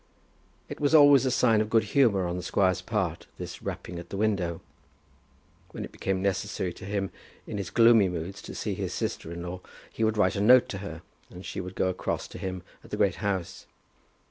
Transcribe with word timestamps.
It 0.67 0.79
was 0.79 0.95
always 0.95 1.27
a 1.27 1.29
sign 1.29 1.61
of 1.61 1.69
good 1.69 1.83
humour 1.93 2.25
on 2.25 2.35
the 2.35 2.41
squire's 2.41 2.81
part, 2.81 3.27
this 3.37 3.61
rapping 3.61 3.99
at 3.99 4.09
the 4.09 4.17
window. 4.17 4.59
When 5.73 5.85
it 5.85 5.91
became 5.91 6.23
necessary 6.23 6.73
to 6.73 6.85
him 6.85 7.11
in 7.45 7.59
his 7.59 7.69
gloomy 7.69 8.09
moods 8.09 8.41
to 8.41 8.55
see 8.55 8.73
his 8.73 8.95
sister 8.95 9.31
in 9.31 9.43
law, 9.43 9.61
he 9.93 10.03
would 10.03 10.17
write 10.17 10.35
a 10.35 10.41
note 10.41 10.67
to 10.69 10.79
her, 10.79 11.03
and 11.29 11.45
she 11.45 11.61
would 11.61 11.75
go 11.75 11.87
across 11.87 12.27
to 12.29 12.39
him 12.39 12.63
at 12.83 12.89
the 12.89 12.97
Great 12.97 13.17
House. 13.17 13.67